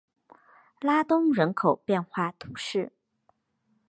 [0.79, 2.91] 拉东人口变化图示